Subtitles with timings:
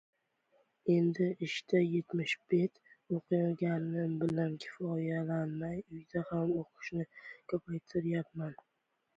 [0.93, 2.73] Endi ishda yetmish bet
[3.17, 7.07] oʻqiganim bilan kifoyalanmay, uyda ham oʻqishni
[7.53, 8.59] koʻpaytiryapman.